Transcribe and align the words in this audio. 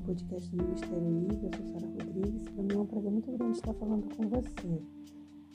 um 0.00 0.02
podcast 0.02 0.50
do 0.50 0.56
Ministério 0.56 1.10
Livre, 1.10 1.44
eu 1.44 1.50
sou 1.58 1.66
Sara 1.66 1.86
Rodrigues. 1.86 2.48
Para 2.48 2.62
mim 2.62 2.74
é 2.74 2.78
um 2.78 2.86
prazer 2.86 3.10
muito 3.10 3.32
grande 3.32 3.56
estar 3.56 3.74
falando 3.74 4.16
com 4.16 4.28
você. 4.28 4.82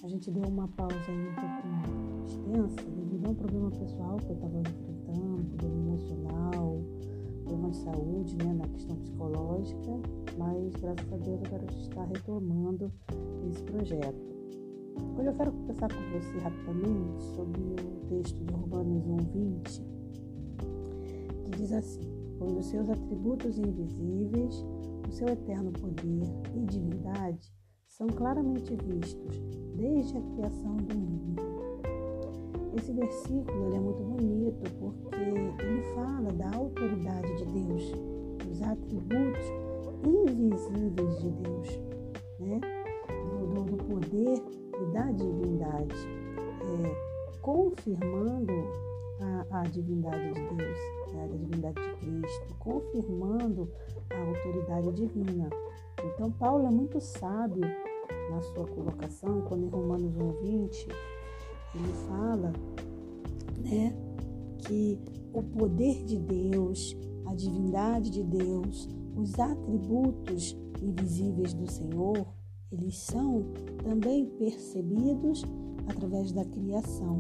A 0.04 0.08
gente 0.08 0.30
deu 0.30 0.44
uma 0.44 0.68
pausa 0.68 0.96
aí 1.08 1.30
um 1.30 1.34
pouco 1.34 1.68
extensa 2.28 2.90
devido 2.92 3.26
a 3.26 3.30
um 3.30 3.36
problema 3.36 3.72
pessoal 3.72 4.18
que 4.18 4.30
eu 4.30 4.36
estava 4.36 4.60
enfrentando, 4.60 5.44
problema 5.58 5.76
emocional, 5.88 6.84
problema 7.44 7.70
de 7.72 7.78
saúde, 7.78 8.38
né, 8.38 8.54
na 8.54 8.68
questão 8.68 8.96
psicológica, 8.98 10.00
mas 10.38 10.76
graças 10.76 11.14
a 11.14 11.18
Deus 11.18 11.42
a 11.44 11.58
gente 11.58 11.82
está 11.82 12.04
retomando 12.04 12.92
esse 13.50 13.64
projeto. 13.64 14.36
Hoje 15.18 15.28
eu 15.28 15.34
quero 15.34 15.52
conversar 15.54 15.88
com 15.90 16.20
você 16.20 16.38
rapidamente 16.38 17.24
sobre 17.36 17.62
o 17.62 18.08
texto 18.10 18.44
de 18.44 18.54
Romanos 18.54 19.04
1,20, 19.08 19.82
que 21.46 21.52
diz 21.58 21.72
assim 21.72 22.25
os 22.40 22.66
seus 22.66 22.90
atributos 22.90 23.58
invisíveis, 23.58 24.66
o 25.08 25.12
seu 25.12 25.28
eterno 25.28 25.72
poder 25.72 26.28
e 26.56 26.66
divindade 26.66 27.54
são 27.88 28.08
claramente 28.08 28.76
vistos 28.76 29.42
desde 29.76 30.18
a 30.18 30.22
criação 30.22 30.76
do 30.78 30.96
mundo. 30.96 31.42
Esse 32.76 32.92
versículo 32.92 33.74
é 33.74 33.80
muito 33.80 34.04
bonito 34.04 34.70
porque 34.80 35.16
ele 35.16 35.82
fala 35.94 36.32
da 36.34 36.58
autoridade 36.58 37.38
de 37.38 37.46
Deus, 37.46 37.92
dos 38.46 38.62
atributos 38.62 39.46
invisíveis 40.06 41.20
de 41.20 41.30
Deus, 41.32 41.80
né? 42.40 42.60
do, 43.30 43.48
do, 43.48 43.64
do 43.64 43.84
poder 43.86 44.44
e 44.82 44.94
da 44.94 45.12
divindade, 45.12 45.96
é, 46.62 47.40
confirmando 47.42 48.54
a, 49.22 49.62
a 49.62 49.64
divindade 49.64 50.34
de 50.34 50.56
Deus, 50.56 50.80
né, 51.16 51.24
a 51.24 51.28
divindade 51.28 51.82
de 51.82 51.96
Cristo, 51.98 52.56
confirmando 52.60 53.72
a 54.12 54.20
autoridade 54.20 54.92
divina. 54.92 55.50
Então, 56.04 56.32
Paulo 56.32 56.68
é 56.68 56.72
muito 56.72 57.00
sábio 57.00 57.64
na 58.30 58.42
sua 58.42 58.68
colocação, 58.68 59.42
quando 59.48 59.66
em 59.66 59.70
Romanos 59.70 60.14
1,20 60.16 60.88
ele 61.76 61.94
fala 62.08 62.54
né, 63.64 63.96
que 64.60 65.00
o 65.34 65.44
poder 65.44 66.04
de 66.06 66.18
Deus, 66.18 66.96
a 67.26 67.36
divindade 67.36 68.10
de 68.10 68.24
Deus, 68.24 68.88
os 69.16 69.40
atributos 69.40 70.58
invisíveis 70.82 71.54
do 71.54 71.70
Senhor, 71.70 72.26
eles 72.72 72.98
são 72.98 73.46
também 73.84 74.26
percebidos 74.38 75.44
através 75.88 76.32
da 76.32 76.44
criação. 76.46 77.18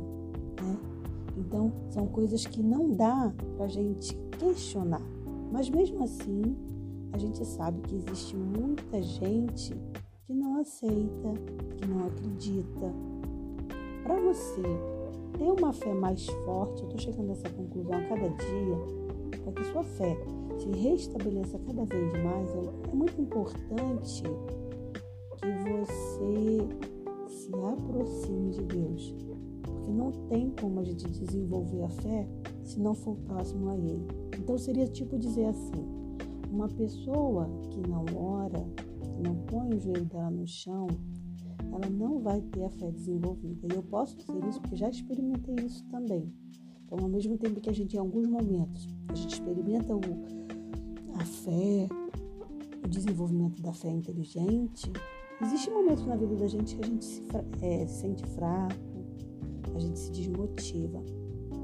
Né? 0.62 0.95
Então, 1.38 1.72
são 1.90 2.08
coisas 2.08 2.46
que 2.46 2.62
não 2.62 2.92
dá 2.92 3.34
para 3.58 3.66
a 3.66 3.70
gente 3.70 4.16
questionar. 4.40 5.02
Mas 5.52 5.70
mesmo 5.70 6.04
assim, 6.04 6.56
a 7.12 7.18
gente 7.18 7.46
sabe 7.46 7.82
que 7.82 7.96
existe 7.96 8.36
muita 8.36 9.02
gente 9.02 9.76
que 10.26 10.34
não 10.34 10.60
aceita, 10.60 11.34
que 11.78 11.88
não 11.88 12.08
acredita. 12.08 12.94
Para 14.04 14.20
você 14.20 14.62
ter 15.38 15.52
uma 15.52 15.74
fé 15.74 15.94
mais 15.94 16.26
forte, 16.26 16.82
eu 16.82 16.90
estou 16.90 17.00
chegando 17.00 17.30
a 17.30 17.34
essa 17.34 17.50
conclusão 17.50 17.94
a 17.94 18.02
cada 18.04 18.30
dia, 18.30 19.42
para 19.44 19.52
que 19.52 19.64
sua 19.72 19.84
fé 19.84 20.18
se 20.58 20.70
restabeleça 20.80 21.60
cada 21.60 21.86
vez 21.86 22.24
mais, 22.24 22.50
é 22.92 22.96
muito 22.96 23.22
importante 23.22 24.24
que 25.38 25.48
você 25.70 26.68
se 27.28 27.54
aproxime 27.54 28.52
de 28.52 28.62
Deus 28.64 29.25
porque 29.86 29.92
não 29.92 30.12
tem 30.28 30.50
como 30.60 30.80
a 30.80 30.84
gente 30.84 31.08
desenvolver 31.08 31.84
a 31.84 31.90
fé 31.90 32.28
se 32.64 32.80
não 32.80 32.96
for 32.96 33.16
próximo 33.18 33.70
a 33.70 33.78
Ele. 33.78 34.06
Então 34.38 34.58
seria 34.58 34.88
tipo 34.88 35.18
dizer 35.18 35.46
assim: 35.46 35.86
uma 36.52 36.68
pessoa 36.68 37.48
que 37.70 37.80
não 37.88 38.06
ora, 38.16 38.66
que 39.16 39.22
não 39.22 39.36
põe 39.46 39.76
o 39.76 39.80
joelho 39.80 40.06
dela 40.06 40.32
no 40.32 40.48
chão, 40.48 40.88
ela 41.72 41.90
não 41.90 42.20
vai 42.20 42.42
ter 42.42 42.64
a 42.64 42.70
fé 42.70 42.92
desenvolvida. 42.92 43.68
E 43.72 43.76
eu 43.76 43.84
posso 43.84 44.18
dizer 44.18 44.44
isso 44.48 44.60
porque 44.62 44.76
já 44.76 44.90
experimentei 44.90 45.56
isso 45.64 45.84
também. 45.86 46.34
Então, 46.86 47.00
ao 47.00 47.10
mesmo 47.10 47.38
tempo 47.38 47.60
que 47.60 47.70
a 47.70 47.74
gente, 47.74 47.96
em 47.96 48.00
alguns 48.00 48.28
momentos, 48.28 48.88
a 49.10 49.16
gente 49.16 49.34
experimenta 49.34 49.96
o, 49.96 50.00
a 51.16 51.26
fé, 51.26 51.90
o 52.84 52.88
desenvolvimento 52.88 53.62
da 53.62 53.74
fé 53.74 53.90
inteligente, 53.90 54.92
existem 55.42 55.74
momentos 55.74 56.06
na 56.06 56.16
vida 56.16 56.36
da 56.36 56.48
gente 56.48 56.76
que 56.76 56.84
a 56.84 56.88
gente 56.88 57.04
se, 57.04 57.24
é, 57.62 57.88
se 57.88 58.02
sente 58.02 58.24
fraco, 58.28 58.95
a 59.78 59.80
gente 59.80 60.00
se 60.00 60.12
desmotiva. 60.12 61.04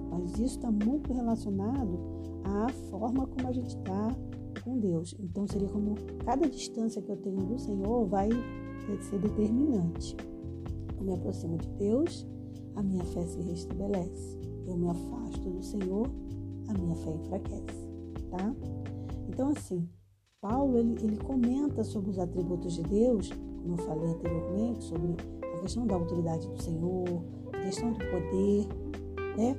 Mas 0.09 0.33
isso 0.33 0.57
está 0.57 0.72
muito 0.72 1.13
relacionado 1.13 1.99
à 2.44 2.69
forma 2.89 3.25
como 3.27 3.47
a 3.47 3.51
gente 3.51 3.75
está 3.75 4.16
com 4.63 4.79
Deus. 4.79 5.16
Então 5.19 5.47
seria 5.47 5.69
como 5.69 5.95
cada 6.25 6.47
distância 6.47 7.01
que 7.01 7.11
eu 7.11 7.17
tenho 7.17 7.38
do 7.45 7.57
Senhor 7.57 8.05
vai 8.07 8.29
ser 9.09 9.19
determinante. 9.19 10.16
Eu 10.97 11.03
me 11.03 11.13
aproximo 11.13 11.57
de 11.57 11.67
Deus, 11.69 12.27
a 12.75 12.83
minha 12.83 13.03
fé 13.05 13.25
se 13.25 13.39
restabelece. 13.41 14.38
Eu 14.67 14.77
me 14.77 14.89
afasto 14.89 15.50
do 15.50 15.63
Senhor, 15.63 16.07
a 16.67 16.73
minha 16.73 16.95
fé 16.95 17.11
enfraquece, 17.11 17.89
tá? 18.29 18.55
Então 19.27 19.50
assim, 19.50 19.88
Paulo 20.39 20.77
ele, 20.77 20.95
ele 21.01 21.17
comenta 21.17 21.83
sobre 21.83 22.11
os 22.11 22.19
atributos 22.19 22.73
de 22.73 22.83
Deus, 22.83 23.29
como 23.31 23.73
eu 23.73 23.77
falei 23.77 24.09
anteriormente, 24.09 24.83
sobre 24.83 25.16
questão 25.61 25.85
da 25.85 25.95
autoridade 25.95 26.47
do 26.47 26.61
Senhor, 26.61 27.23
questão 27.63 27.91
do 27.94 27.99
poder, 27.99 28.67
né? 29.38 29.55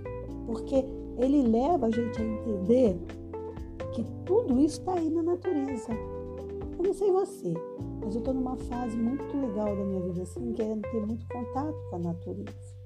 Porque 0.46 0.84
ele 1.18 1.42
leva 1.42 1.86
a 1.86 1.90
gente 1.90 2.20
a 2.20 2.24
entender 2.24 2.98
que 3.92 4.04
tudo 4.24 4.58
isso 4.58 4.80
está 4.80 4.94
aí 4.94 5.10
na 5.10 5.22
natureza. 5.22 5.92
Eu 6.78 6.84
não 6.84 6.94
sei 6.94 7.12
você, 7.12 7.54
mas 8.02 8.14
eu 8.14 8.18
estou 8.18 8.34
numa 8.34 8.56
fase 8.56 8.96
muito 8.96 9.36
legal 9.36 9.76
da 9.76 9.84
minha 9.84 10.00
vida, 10.00 10.22
assim, 10.22 10.52
querendo 10.52 10.82
ter 10.82 11.06
muito 11.06 11.26
contato 11.28 11.76
com 11.90 11.96
a 11.96 11.98
natureza. 11.98 12.82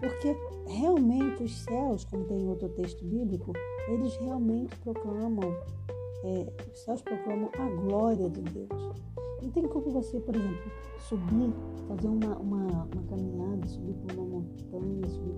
Porque 0.00 0.36
realmente 0.66 1.42
os 1.42 1.62
céus, 1.62 2.04
como 2.04 2.24
tem 2.24 2.48
outro 2.48 2.68
texto 2.70 3.04
bíblico, 3.04 3.52
eles 3.88 4.16
realmente 4.16 4.76
proclamam, 4.80 5.54
é, 6.24 6.52
os 6.72 6.78
céus 6.80 7.02
proclamam 7.02 7.50
a 7.58 7.68
glória 7.82 8.28
de 8.30 8.40
Deus. 8.40 8.94
Não 9.44 9.50
tem 9.50 9.68
como 9.68 9.90
você, 9.90 10.18
por 10.20 10.34
exemplo, 10.34 10.72
subir, 11.00 11.52
fazer 11.86 12.08
uma, 12.08 12.38
uma, 12.38 12.66
uma 12.66 13.02
caminhada, 13.10 13.68
subir 13.68 13.92
por 13.92 14.12
uma 14.14 14.24
montanha, 14.24 15.06
subir 15.06 15.34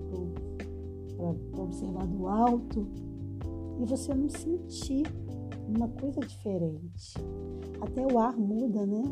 para 1.51 1.61
observar 1.61 2.07
do 2.07 2.25
alto 2.25 2.87
e 3.81 3.85
você 3.85 4.15
não 4.15 4.29
sentir 4.29 5.05
uma 5.67 5.89
coisa 5.89 6.21
diferente. 6.21 7.15
Até 7.81 8.07
o 8.07 8.17
ar 8.17 8.37
muda, 8.37 8.85
né? 8.85 9.03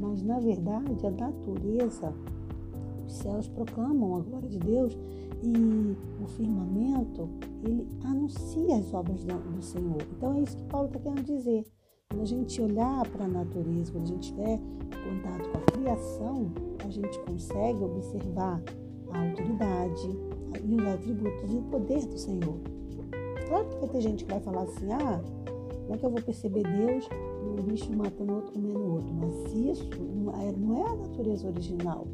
Mas 0.00 0.20
na 0.24 0.40
verdade 0.40 1.06
a 1.06 1.10
natureza, 1.12 2.12
os 3.06 3.12
céus 3.12 3.46
proclamam 3.46 4.16
a 4.16 4.20
glória 4.20 4.48
de 4.48 4.58
Deus 4.58 4.98
e 5.44 5.96
o 6.20 6.26
firmamento, 6.26 7.28
ele 7.62 7.86
anuncia 8.04 8.78
as 8.78 8.92
obras 8.92 9.22
do 9.22 9.62
Senhor. 9.62 10.02
Então 10.16 10.34
é 10.34 10.40
isso 10.40 10.56
que 10.56 10.64
Paulo 10.64 10.88
está 10.88 10.98
querendo 10.98 11.24
dizer. 11.24 11.64
Quando 12.12 12.24
a 12.24 12.26
gente 12.26 12.60
olhar 12.60 13.08
para 13.08 13.24
a 13.24 13.28
natureza, 13.28 13.90
quando 13.90 14.04
a 14.04 14.08
gente 14.08 14.34
tiver 14.34 14.60
contato 15.02 15.48
com 15.48 15.56
a 15.56 15.60
criação, 15.62 16.52
a 16.84 16.90
gente 16.90 17.18
consegue 17.20 17.82
observar 17.82 18.62
a 19.12 19.28
autoridade 19.28 20.10
e 20.62 20.74
os 20.74 20.86
atributos 20.88 21.50
e 21.50 21.56
o 21.56 21.62
poder 21.62 22.04
do 22.04 22.18
Senhor. 22.18 22.60
Claro 23.48 23.66
que 23.66 23.76
vai 23.78 23.88
ter 23.88 24.00
gente 24.02 24.24
que 24.26 24.30
vai 24.30 24.40
falar 24.40 24.64
assim: 24.64 24.92
ah, 24.92 25.22
como 25.84 25.94
é 25.94 25.96
que 25.96 26.04
eu 26.04 26.10
vou 26.10 26.20
perceber 26.20 26.62
Deus 26.64 27.08
um 27.42 27.62
bicho 27.62 27.90
matando 27.96 28.34
outro, 28.34 28.52
comendo 28.52 28.92
outro? 28.92 29.14
Mas 29.14 29.54
isso 29.54 29.88
é, 30.42 30.52
não 30.52 30.76
é 30.76 30.90
a 30.90 30.94
natureza 30.94 31.48
original. 31.48 32.06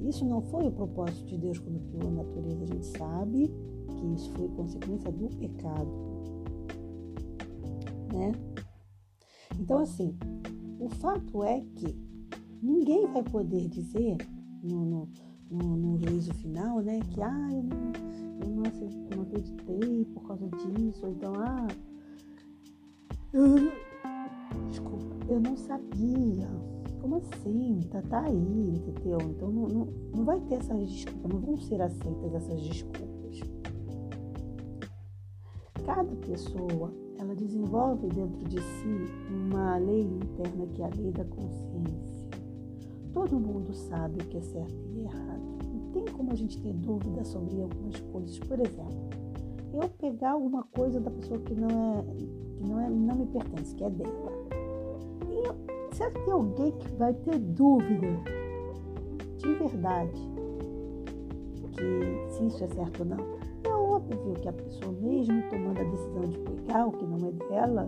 Isso 0.00 0.24
não 0.24 0.40
foi 0.40 0.66
o 0.66 0.72
propósito 0.72 1.26
de 1.26 1.36
Deus 1.36 1.58
quando 1.58 1.78
criou 1.90 2.08
a 2.08 2.24
natureza. 2.24 2.64
A 2.64 2.66
gente 2.68 2.86
sabe 2.86 3.54
que 3.86 4.06
isso 4.14 4.32
foi 4.32 4.48
consequência 4.48 5.12
do 5.12 5.28
pecado. 5.36 5.90
Né? 8.14 8.32
Então, 9.62 9.78
assim, 9.78 10.12
o 10.80 10.88
fato 10.88 11.44
é 11.44 11.60
que 11.76 11.96
ninguém 12.60 13.06
vai 13.12 13.22
poder 13.22 13.68
dizer 13.68 14.16
no, 14.60 14.84
no, 14.84 15.08
no, 15.48 15.76
no 15.76 15.98
juízo 15.98 16.34
final, 16.34 16.80
né, 16.80 16.98
que 17.08 17.22
ah, 17.22 17.48
eu 17.52 17.62
não, 17.62 17.92
eu 18.40 18.48
não, 18.50 18.64
eu 19.08 19.16
não 19.16 19.22
acreditei 19.22 20.04
por 20.06 20.26
causa 20.26 20.48
disso, 20.48 21.06
ou 21.06 21.12
então, 21.12 21.32
ah, 21.36 21.68
desculpa, 24.68 25.16
eu 25.28 25.40
não 25.40 25.56
sabia. 25.56 26.48
Como 27.00 27.18
assim? 27.18 27.80
Tá, 27.88 28.02
tá 28.02 28.24
aí, 28.24 28.34
entendeu? 28.34 29.18
Então 29.30 29.48
não, 29.48 29.68
não, 29.68 29.88
não 30.12 30.24
vai 30.24 30.40
ter 30.40 30.56
essas 30.56 30.90
desculpas, 30.90 31.32
não 31.32 31.40
vão 31.40 31.56
ser 31.56 31.80
aceitas 31.80 32.34
essas 32.34 32.60
desculpas. 32.62 33.40
Cada 35.84 36.16
pessoa 36.16 37.01
ela 37.22 37.36
desenvolve 37.36 38.08
dentro 38.08 38.44
de 38.48 38.60
si 38.60 39.06
uma 39.30 39.76
lei 39.76 40.02
interna 40.02 40.66
que 40.74 40.82
é 40.82 40.84
a 40.84 40.90
lei 40.96 41.12
da 41.12 41.24
consciência. 41.24 42.28
Todo 43.12 43.38
mundo 43.38 43.72
sabe 43.72 44.20
o 44.22 44.26
que 44.26 44.38
é 44.38 44.40
certo 44.40 44.74
e 44.92 45.02
errado. 45.02 45.40
Não 45.72 45.92
tem 45.92 46.04
como 46.06 46.32
a 46.32 46.34
gente 46.34 46.60
ter 46.60 46.72
dúvida 46.72 47.24
sobre 47.24 47.62
algumas 47.62 48.00
coisas. 48.00 48.38
Por 48.40 48.58
exemplo, 48.58 49.10
eu 49.72 49.88
pegar 49.88 50.32
alguma 50.32 50.64
coisa 50.64 50.98
da 50.98 51.10
pessoa 51.10 51.38
que 51.40 51.54
não 51.54 51.68
é 51.68 52.02
que 52.16 52.64
não 52.66 52.80
é 52.80 52.90
não 52.90 53.14
me 53.14 53.26
pertence, 53.26 53.74
que 53.74 53.84
é 53.84 53.90
dela. 53.90 54.32
será 55.92 56.10
que 56.10 56.24
tem 56.24 56.32
alguém 56.32 56.72
que 56.72 56.88
vai 56.96 57.14
ter 57.14 57.38
dúvida 57.38 58.08
de 59.38 59.54
verdade 59.54 60.32
que 61.72 62.32
se 62.32 62.46
isso 62.46 62.64
é 62.64 62.68
certo 62.68 63.00
ou 63.00 63.06
não? 63.06 63.41
Óbvio 64.12 64.34
que 64.34 64.48
a 64.48 64.52
pessoa, 64.52 64.92
mesmo 64.92 65.42
tomando 65.48 65.80
a 65.80 65.84
decisão 65.84 66.22
de 66.22 66.38
pegar 66.38 66.86
o 66.86 66.92
que 66.92 67.04
não 67.04 67.28
é 67.28 67.32
dela, 67.32 67.86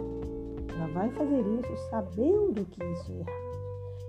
ela 0.74 0.86
vai 0.92 1.10
fazer 1.10 1.40
isso 1.40 1.76
sabendo 1.90 2.64
que 2.64 2.82
isso 2.82 3.12
é 3.12 3.16
errado. 3.16 3.54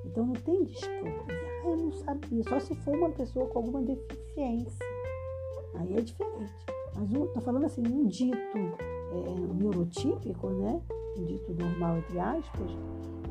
Então 0.05 0.25
não 0.27 0.33
tem 0.33 0.63
desculpa. 0.63 1.25
Ah, 1.29 1.67
eu 1.67 1.77
não 1.77 1.91
sabia. 1.91 2.43
Só 2.43 2.59
se 2.59 2.73
for 2.75 2.95
uma 2.95 3.09
pessoa 3.09 3.47
com 3.47 3.59
alguma 3.59 3.81
deficiência. 3.81 4.85
Aí 5.75 5.97
é 5.97 6.01
diferente. 6.01 6.53
Mas 6.95 7.11
estou 7.11 7.41
falando 7.41 7.65
assim, 7.65 7.81
um 7.85 8.05
dito 8.05 8.57
é, 8.57 9.53
neurotípico, 9.59 10.49
né? 10.51 10.81
Um 11.17 11.25
dito 11.25 11.53
normal, 11.53 11.97
entre 11.97 12.19
aspas, 12.19 12.71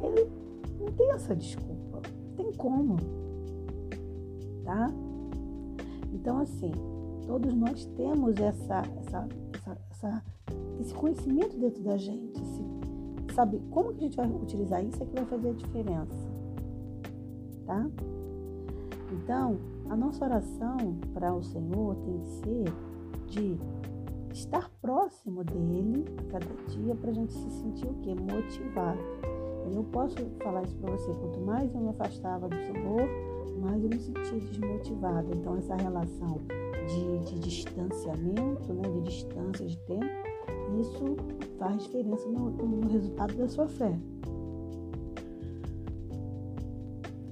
ele 0.03 0.31
não 0.79 0.93
tem 0.93 1.11
essa 1.13 1.35
desculpa. 1.35 2.03
Não 2.13 2.37
tem 2.37 2.53
como. 2.53 2.97
Tá? 4.63 4.93
Então, 6.13 6.39
assim, 6.39 6.73
todos 7.27 7.55
nós 7.55 7.85
temos 7.97 8.39
essa, 8.41 8.83
essa, 8.99 9.29
essa, 9.55 9.79
essa 9.91 10.23
esse 10.81 10.95
conhecimento 10.95 11.57
dentro 11.59 11.83
da 11.83 11.97
gente. 11.97 12.41
Esse, 12.41 13.35
sabe 13.35 13.61
como 13.71 13.93
que 13.93 14.01
a 14.01 14.03
gente 14.03 14.17
vai 14.17 14.29
utilizar 14.29 14.85
isso 14.85 15.03
é 15.03 15.07
que 15.07 15.15
vai 15.15 15.25
fazer 15.27 15.49
a 15.49 15.53
diferença. 15.53 16.35
Tá? 17.67 17.87
Então, 19.13 19.59
a 19.89 19.97
nossa 19.97 20.25
oração 20.25 20.99
para 21.13 21.35
o 21.35 21.43
Senhor 21.43 21.97
tem 21.97 22.19
que 22.19 22.27
ser 22.27 22.65
de 23.27 23.59
estar 24.33 24.71
próximo 24.83 25.45
dele 25.45 26.05
a 26.19 26.33
cada 26.33 26.55
dia 26.69 26.95
para 26.95 27.11
a 27.11 27.15
gente 27.15 27.33
se 27.33 27.51
sentir 27.51 27.87
o 27.87 27.95
quê? 28.03 28.15
Motivado. 28.15 29.01
Eu 29.73 29.83
posso 29.85 30.17
falar 30.43 30.63
isso 30.63 30.77
para 30.77 30.93
você, 30.93 31.13
quanto 31.15 31.41
mais 31.41 31.75
eu 31.75 31.81
me 31.81 31.89
afastava 31.89 32.49
do 32.49 32.57
Senhor, 32.57 33.09
mais 33.61 33.83
eu 33.83 33.89
me 33.89 33.99
sentia 33.99 34.39
desmotivada. 34.39 35.27
Então 35.35 35.57
essa 35.57 35.75
relação 35.77 36.41
de, 36.87 37.19
de 37.31 37.41
distanciamento, 37.41 38.73
né, 38.73 38.83
de 38.83 39.03
distância 39.03 39.67
de 39.67 39.77
tempo, 39.79 40.07
isso 40.81 41.17
faz 41.59 41.83
diferença 41.83 42.27
no, 42.29 42.51
no 42.51 42.89
resultado 42.89 43.35
da 43.35 43.49
sua 43.49 43.69
fé. 43.69 43.99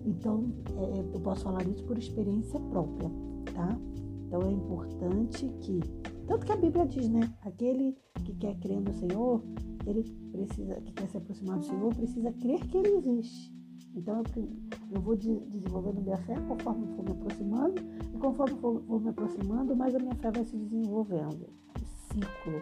Então, 0.05 0.53
é, 0.77 1.01
eu 1.15 1.21
posso 1.21 1.45
falar 1.45 1.67
isso 1.67 1.85
por 1.85 1.97
experiência 1.97 2.59
própria, 2.59 3.11
tá? 3.55 3.79
Então, 4.27 4.43
é 4.43 4.51
importante 4.51 5.49
que, 5.61 5.81
tanto 6.27 6.47
que 6.47 6.53
a 6.53 6.57
Bíblia 6.57 6.87
diz, 6.87 7.09
né? 7.09 7.33
Aquele 7.43 7.97
que 8.25 8.35
quer 8.35 8.57
crer 8.59 8.81
no 8.81 8.93
Senhor, 8.93 9.43
ele 9.87 10.05
precisa, 10.33 10.75
que 10.81 10.93
quer 10.93 11.09
se 11.09 11.17
aproximar 11.17 11.59
do 11.59 11.65
Senhor, 11.65 11.95
precisa 11.95 12.33
crer 12.33 12.61
que 12.67 12.77
Ele 12.77 12.97
existe. 12.97 13.62
Então, 13.95 14.23
eu, 14.37 14.49
eu 14.91 15.01
vou 15.01 15.17
de, 15.17 15.35
desenvolvendo 15.51 16.01
minha 16.01 16.17
fé 16.19 16.35
conforme 16.49 16.87
for 16.97 17.05
me 17.05 17.13
aproximando, 17.13 17.83
e 18.15 18.19
conforme 18.19 18.59
for, 18.59 18.83
for 18.83 19.01
me 19.01 19.11
aproximando, 19.11 19.77
mais 19.77 19.95
a 19.95 19.99
minha 19.99 20.15
fé 20.15 20.31
vai 20.31 20.45
se 20.45 20.57
desenvolvendo. 20.57 21.47
Um 21.79 22.15
ciclo. 22.15 22.61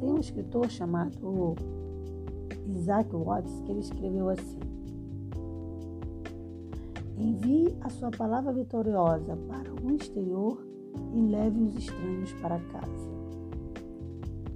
Tem 0.00 0.12
um 0.12 0.18
escritor 0.18 0.68
chamado 0.70 1.54
Isaac 2.68 3.14
Watts 3.14 3.60
que 3.62 3.70
ele 3.70 3.80
escreveu 3.80 4.28
assim: 4.28 4.58
Envie 7.16 7.76
a 7.80 7.88
sua 7.90 8.10
palavra 8.10 8.52
vitoriosa 8.52 9.36
para 9.48 9.72
o 9.84 9.90
exterior 9.92 10.64
e 11.14 11.20
leve 11.20 11.60
os 11.62 11.76
estranhos 11.76 12.32
para 12.34 12.58
casa. 12.58 13.08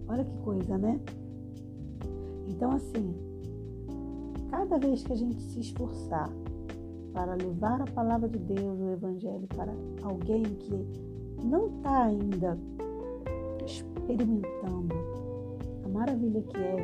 Olha 0.09 0.25
que 0.25 0.37
coisa, 0.39 0.77
né? 0.79 1.01
Então, 2.47 2.71
assim, 2.73 3.15
cada 4.53 4.79
vez 4.79 5.03
que 5.03 5.15
a 5.15 5.17
gente 5.17 5.41
se 5.41 5.61
esforçar 5.61 6.31
para 7.15 7.35
levar 7.35 7.81
a 7.81 7.87
palavra 7.87 8.29
de 8.29 8.39
Deus, 8.39 8.79
o 8.79 8.91
Evangelho, 8.91 9.49
para 9.57 9.73
alguém 10.03 10.43
que 10.43 10.87
não 11.43 11.69
está 11.79 12.05
ainda 12.05 12.59
experimentando 13.67 14.95
a 15.85 15.89
maravilha 15.89 16.43
que 16.43 16.59
é 16.59 16.77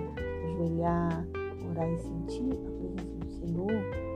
ajoelhar, 0.46 1.28
orar 1.70 1.92
e 1.92 1.98
sentir 1.98 2.52
a 2.52 2.70
presença 2.70 3.16
do 3.16 3.30
Senhor, 3.30 4.08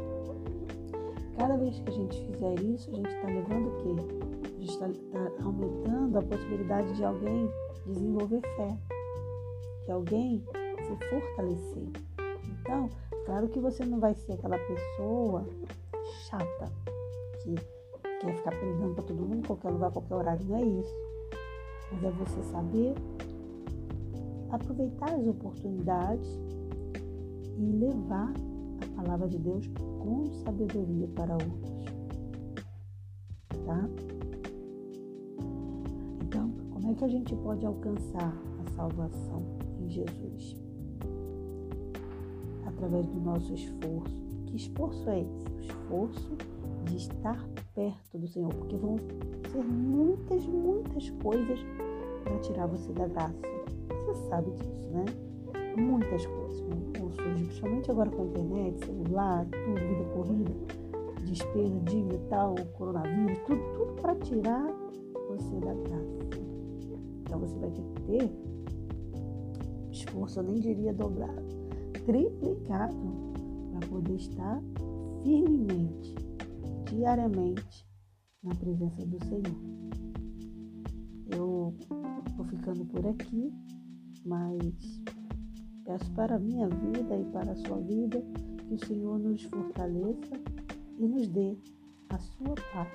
Cada 1.37 1.57
vez 1.57 1.77
que 1.81 1.89
a 1.89 1.93
gente 1.93 2.17
fizer 2.27 2.61
isso, 2.61 2.91
a 2.91 2.95
gente 2.95 3.09
está 3.09 3.27
levando 3.27 3.67
o 3.67 3.77
quê? 3.83 4.45
A 4.45 4.61
gente 4.61 4.71
está 4.71 4.87
tá 4.87 5.45
aumentando 5.45 6.19
a 6.19 6.23
possibilidade 6.23 6.95
de 6.95 7.05
alguém 7.05 7.51
desenvolver 7.85 8.41
fé, 8.55 8.79
de 9.85 9.91
alguém 9.91 10.45
se 10.83 11.09
fortalecer. 11.09 11.89
Então, 12.61 12.89
claro 13.25 13.49
que 13.49 13.61
você 13.61 13.85
não 13.85 14.01
vai 14.01 14.15
ser 14.15 14.33
aquela 14.33 14.59
pessoa 14.59 15.47
chata 16.29 16.73
que 17.43 17.55
quer 18.21 18.37
ficar 18.37 18.51
pregando 18.51 18.95
para 18.95 19.05
todo 19.05 19.23
mundo 19.23 19.39
em 19.39 19.43
qualquer 19.43 19.71
lugar, 19.71 19.91
qualquer 19.91 20.15
horário. 20.15 20.45
Não 20.47 20.57
é 20.57 20.63
isso. 20.63 20.95
Mas 21.93 22.05
é 22.05 22.11
você 22.11 22.43
saber 22.45 22.95
aproveitar 24.51 25.13
as 25.13 25.27
oportunidades 25.27 26.29
e 27.59 27.63
levar 27.63 28.33
a 28.81 29.03
palavra 29.03 29.29
de 29.29 29.39
Deus 29.39 29.67
com 29.99 30.27
sabedoria 30.45 31.09
para 31.09 31.35
outros. 31.35 31.85
Tá? 33.67 33.89
Então, 36.23 36.53
como 36.73 36.91
é 36.91 36.95
que 36.95 37.05
a 37.05 37.09
gente 37.09 37.35
pode 37.37 37.65
alcançar 37.67 38.35
a 38.65 38.71
salvação 38.71 39.43
em 39.81 39.89
Jesus? 39.89 40.62
Através 42.83 43.07
do 43.07 43.21
nosso 43.21 43.55
esforço. 43.55 44.21
Que 44.47 44.57
esforço 44.57 45.09
é 45.09 45.21
esse? 45.21 45.47
O 45.47 45.61
esforço 45.61 46.37
de 46.85 46.97
estar 46.97 47.49
perto 47.77 48.19
do 48.19 48.27
Senhor, 48.27 48.53
porque 48.53 48.77
vão 48.77 48.97
ser 49.53 49.63
muitas, 49.63 50.45
muitas 50.47 51.11
coisas 51.23 51.61
para 52.25 52.39
tirar 52.41 52.67
você 52.67 52.93
da 52.93 53.07
graça. 53.07 53.39
Você 54.07 54.29
sabe 54.29 54.51
disso, 54.51 54.89
né? 54.91 55.05
Muitas 55.77 56.27
coisas. 56.27 56.61
Né? 56.63 56.73
surge, 57.13 57.45
principalmente 57.45 57.91
agora 57.91 58.11
com 58.11 58.23
a 58.23 58.27
internet, 58.27 58.85
celular, 58.85 59.47
tudo, 59.47 59.81
vida 59.89 60.05
corrida, 60.13 60.53
despesa, 61.25 61.81
dívida 61.81 62.21
tal, 62.29 62.55
coronavírus, 62.77 63.39
tudo, 63.47 63.61
tudo 63.75 63.93
para 64.01 64.15
tirar 64.17 64.67
você 65.29 65.61
da 65.61 65.75
graça. 65.75 66.19
Então 67.21 67.39
você 67.39 67.59
vai 67.59 67.71
ter 67.71 67.83
que 67.83 68.03
ter 68.03 68.31
esforço, 69.91 70.41
eu 70.41 70.45
nem 70.45 70.61
diria 70.61 70.93
dobrado, 70.93 71.52
triplicado 72.05 72.97
para 73.71 73.89
poder 73.89 74.17
estar 74.17 74.63
firmemente, 75.23 76.15
diariamente 76.91 77.87
na 78.43 78.55
presença 78.55 79.07
do 79.07 79.25
Senhor. 79.25 79.83
Eu 81.31 81.75
vou 82.37 82.47
ficando 82.47 82.85
por 82.87 83.07
aqui, 83.07 83.53
mas 84.25 85.03
Peço 85.85 86.11
para 86.13 86.37
a 86.37 86.39
minha 86.39 86.69
vida 86.69 87.17
e 87.17 87.25
para 87.33 87.53
a 87.53 87.57
sua 87.57 87.79
vida 87.79 88.23
que 88.69 88.75
o 88.75 88.87
Senhor 88.87 89.19
nos 89.19 89.43
fortaleça 89.43 90.41
e 90.99 91.09
nos 91.09 91.27
dê 91.29 91.57
a 92.09 92.19
sua 92.19 92.55
paz, 92.73 92.89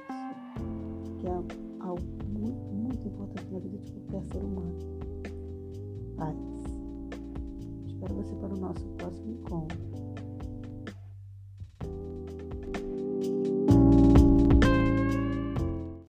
que 1.20 1.28
é 1.28 1.32
algo 1.82 2.02
muito, 2.30 2.74
muito 2.74 3.08
importante 3.08 3.52
na 3.52 3.60
vida 3.60 3.78
de 3.78 3.92
qualquer 3.92 4.24
ser 4.32 4.44
humano. 4.44 4.76
Paz. 6.16 6.57
Espero 8.08 8.24
você 8.24 8.36
para 8.36 8.54
o 8.54 8.58
nosso 8.58 8.88
próximo 8.96 9.32
encontro. 9.32 10.07